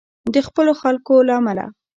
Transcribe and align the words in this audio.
د 0.33 0.35
خپلو 0.47 0.71
خلکو 0.81 1.15
له 1.27 1.33
امله. 1.39 1.65